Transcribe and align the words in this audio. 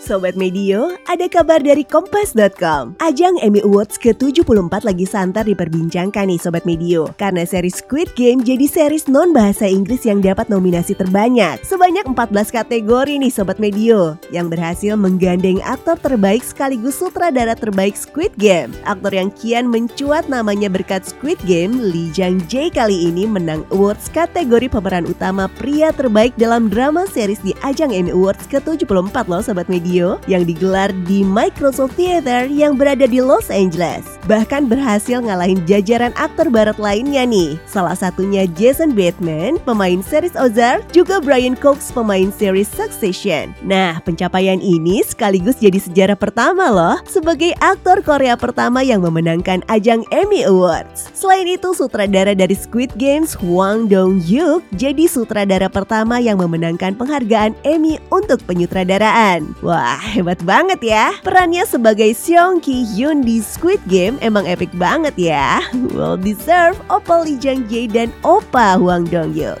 Sobat 0.00 0.32
Medio, 0.32 0.96
ada 1.12 1.28
kabar 1.28 1.60
dari 1.60 1.84
Kompas.com. 1.84 2.96
Ajang 3.04 3.36
Emmy 3.44 3.60
Awards 3.60 4.00
ke-74 4.00 4.80
lagi 4.80 5.04
santar 5.04 5.44
diperbincangkan 5.44 6.24
nih 6.24 6.40
Sobat 6.40 6.64
Medio. 6.64 7.12
Karena 7.20 7.44
series 7.44 7.84
Squid 7.84 8.16
Game 8.16 8.40
jadi 8.40 8.64
series 8.64 9.12
non-bahasa 9.12 9.68
Inggris 9.68 10.08
yang 10.08 10.24
dapat 10.24 10.48
nominasi 10.48 10.96
terbanyak. 10.96 11.60
Sebanyak 11.68 12.08
14 12.16 12.16
kategori 12.32 13.12
nih 13.20 13.28
Sobat 13.28 13.60
Medio. 13.60 14.16
Yang 14.32 14.56
berhasil 14.56 14.96
menggandeng 14.96 15.60
aktor 15.68 16.00
terbaik 16.00 16.40
sekaligus 16.48 16.96
sutradara 16.96 17.52
terbaik 17.52 17.92
Squid 17.92 18.32
Game. 18.40 18.72
Aktor 18.88 19.12
yang 19.12 19.28
kian 19.36 19.68
mencuat 19.68 20.32
namanya 20.32 20.72
berkat 20.72 21.04
Squid 21.04 21.36
Game, 21.44 21.76
Lee 21.76 22.08
Jang 22.16 22.40
Jae 22.48 22.72
kali 22.72 23.12
ini 23.12 23.28
menang 23.28 23.68
awards 23.68 24.08
kategori 24.08 24.72
pemeran 24.72 25.04
utama 25.04 25.44
pria 25.60 25.92
terbaik 25.92 26.32
dalam 26.40 26.72
drama 26.72 27.04
series 27.04 27.44
di 27.44 27.52
ajang 27.60 27.92
Emmy 27.92 28.16
Awards 28.16 28.48
ke-74 28.48 29.28
loh 29.28 29.44
Sobat 29.44 29.68
Medio 29.68 29.89
yang 30.30 30.46
digelar 30.46 30.94
di 31.08 31.26
Microsoft 31.26 31.98
Theater 31.98 32.46
yang 32.46 32.78
berada 32.78 33.10
di 33.10 33.18
Los 33.18 33.50
Angeles. 33.50 34.19
Bahkan 34.30 34.70
berhasil 34.70 35.18
ngalahin 35.18 35.58
jajaran 35.66 36.14
aktor 36.14 36.46
barat 36.54 36.78
lainnya 36.78 37.26
nih. 37.26 37.58
Salah 37.66 37.98
satunya 37.98 38.46
Jason 38.54 38.94
Bateman, 38.94 39.58
pemain 39.66 39.98
series 40.06 40.38
Ozark, 40.38 40.86
juga 40.94 41.18
Brian 41.18 41.58
Cox, 41.58 41.90
pemain 41.90 42.30
series 42.30 42.70
Succession. 42.70 43.50
Nah, 43.66 43.98
pencapaian 44.06 44.62
ini 44.62 45.02
sekaligus 45.02 45.58
jadi 45.58 45.82
sejarah 45.82 46.14
pertama 46.14 46.70
loh 46.70 47.02
sebagai 47.10 47.58
aktor 47.58 48.06
Korea 48.06 48.38
pertama 48.38 48.86
yang 48.86 49.02
memenangkan 49.02 49.66
ajang 49.66 50.06
Emmy 50.14 50.46
Awards. 50.46 51.10
Selain 51.10 51.50
itu, 51.50 51.74
sutradara 51.74 52.30
dari 52.30 52.54
Squid 52.54 52.94
Games, 52.94 53.34
Hwang 53.34 53.90
Dong-hyuk, 53.90 54.62
jadi 54.78 55.10
sutradara 55.10 55.66
pertama 55.66 56.22
yang 56.22 56.38
memenangkan 56.38 56.94
penghargaan 56.94 57.58
Emmy 57.66 57.98
untuk 58.14 58.38
penyutradaraan. 58.46 59.58
Wah, 59.58 59.98
hebat 59.98 60.38
banget 60.46 60.78
ya. 60.86 61.18
Perannya 61.26 61.66
sebagai 61.66 62.14
Seong 62.14 62.62
Ki 62.62 62.86
Hyun 62.94 63.26
di 63.26 63.42
Squid 63.42 63.82
Game 63.90 64.19
emang 64.20 64.46
epic 64.46 64.70
banget 64.76 65.16
ya. 65.16 65.64
Well 65.96 66.20
deserve 66.20 66.78
Opa 66.92 67.24
Lee 67.24 67.40
Jang 67.40 67.66
Jae 67.66 67.90
dan 67.90 68.14
Opa 68.22 68.76
Hwang 68.78 69.08
Dong 69.08 69.34
Hyuk. 69.34 69.60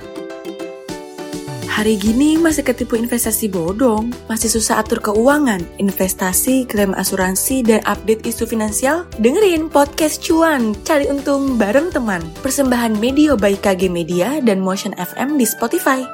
Hari 1.80 1.96
gini 1.96 2.36
masih 2.36 2.60
ketipu 2.60 3.00
investasi 3.00 3.48
bodong, 3.48 4.12
masih 4.28 4.52
susah 4.52 4.84
atur 4.84 5.00
keuangan, 5.00 5.64
investasi, 5.80 6.68
klaim 6.68 6.92
asuransi, 6.92 7.64
dan 7.64 7.80
update 7.88 8.20
isu 8.28 8.44
finansial? 8.44 9.08
Dengerin 9.16 9.72
podcast 9.72 10.20
Cuan, 10.20 10.76
cari 10.84 11.08
untung 11.08 11.56
bareng 11.56 11.88
teman. 11.88 12.20
Persembahan 12.44 13.00
Media 13.00 13.32
by 13.32 13.56
KG 13.56 13.88
Media 13.88 14.44
dan 14.44 14.60
Motion 14.60 14.92
FM 15.00 15.40
di 15.40 15.48
Spotify. 15.48 16.04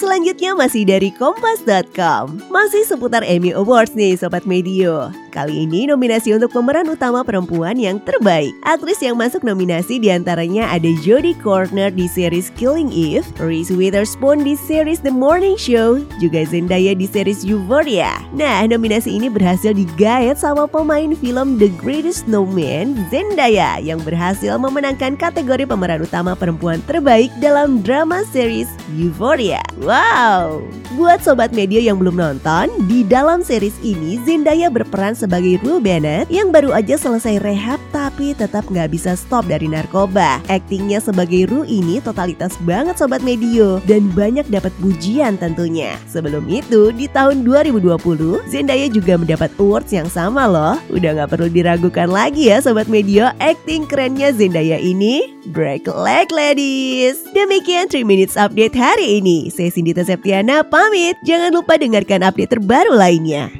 Selanjutnya 0.00 0.56
masih 0.56 0.88
dari 0.88 1.12
Kompas.com 1.12 2.40
Masih 2.48 2.88
seputar 2.88 3.20
Emmy 3.20 3.52
Awards 3.52 3.92
nih 3.92 4.16
Sobat 4.16 4.48
Medio 4.48 5.12
Kali 5.30 5.62
ini 5.62 5.86
nominasi 5.86 6.34
untuk 6.34 6.50
pemeran 6.50 6.90
utama 6.90 7.22
perempuan 7.22 7.78
yang 7.78 8.02
terbaik. 8.02 8.50
Aktris 8.66 8.98
yang 8.98 9.14
masuk 9.14 9.46
nominasi 9.46 10.02
di 10.02 10.10
antaranya 10.10 10.66
ada 10.66 10.90
Jodie 11.06 11.38
Corner 11.38 11.86
di 11.86 12.10
series 12.10 12.50
Killing 12.58 12.90
Eve, 12.90 13.22
Reese 13.38 13.70
Witherspoon 13.70 14.42
di 14.42 14.58
series 14.58 14.98
The 14.98 15.14
Morning 15.14 15.54
Show, 15.54 16.02
juga 16.18 16.42
Zendaya 16.42 16.98
di 16.98 17.06
series 17.06 17.46
Euphoria. 17.46 18.10
Nah, 18.34 18.66
nominasi 18.66 19.14
ini 19.14 19.30
berhasil 19.30 19.70
digayat 19.70 20.34
sama 20.34 20.66
pemain 20.66 21.14
film 21.14 21.62
The 21.62 21.70
Greatest 21.78 22.26
Snowman, 22.26 22.98
Zendaya, 23.14 23.78
yang 23.78 24.02
berhasil 24.02 24.58
memenangkan 24.58 25.14
kategori 25.14 25.62
pemeran 25.62 26.02
utama 26.02 26.34
perempuan 26.34 26.82
terbaik 26.90 27.30
dalam 27.38 27.86
drama 27.86 28.26
series 28.34 28.66
Euphoria. 28.98 29.62
Wow! 29.86 30.66
Buat 30.98 31.22
sobat 31.22 31.54
media 31.54 31.78
yang 31.78 32.02
belum 32.02 32.18
nonton, 32.18 32.66
di 32.90 33.06
dalam 33.06 33.46
series 33.46 33.78
ini 33.86 34.18
Zendaya 34.26 34.66
berperan 34.66 35.14
sebagai 35.20 35.60
Rue 35.60 35.84
Bennett 35.84 36.32
yang 36.32 36.48
baru 36.48 36.72
aja 36.72 36.96
selesai 36.96 37.44
rehab 37.44 37.76
tapi 37.92 38.32
tetap 38.32 38.64
nggak 38.72 38.88
bisa 38.88 39.12
stop 39.12 39.44
dari 39.44 39.68
narkoba. 39.68 40.40
Aktingnya 40.48 41.04
sebagai 41.04 41.44
Rue 41.52 41.68
ini 41.68 42.00
totalitas 42.00 42.56
banget 42.64 42.96
sobat 42.96 43.20
medio 43.20 43.84
dan 43.84 44.08
banyak 44.16 44.48
dapat 44.48 44.72
pujian 44.80 45.36
tentunya. 45.36 46.00
Sebelum 46.08 46.48
itu 46.48 46.88
di 46.96 47.04
tahun 47.12 47.44
2020 47.44 48.48
Zendaya 48.48 48.88
juga 48.88 49.20
mendapat 49.20 49.52
awards 49.60 49.92
yang 49.92 50.08
sama 50.08 50.48
loh. 50.48 50.80
Udah 50.88 51.20
nggak 51.20 51.36
perlu 51.36 51.52
diragukan 51.52 52.08
lagi 52.08 52.48
ya 52.48 52.64
sobat 52.64 52.88
medio, 52.88 53.28
akting 53.36 53.84
kerennya 53.84 54.32
Zendaya 54.32 54.80
ini 54.80 55.36
break 55.52 55.84
leg 55.88 56.32
ladies. 56.32 57.20
Demikian 57.36 57.92
3 57.92 58.06
minutes 58.06 58.40
update 58.40 58.72
hari 58.72 59.20
ini. 59.20 59.52
Saya 59.52 59.68
Cindy 59.68 59.92
Septiana 59.92 60.64
pamit. 60.64 61.18
Jangan 61.26 61.52
lupa 61.52 61.76
dengarkan 61.76 62.24
update 62.24 62.56
terbaru 62.56 62.96
lainnya. 62.96 63.59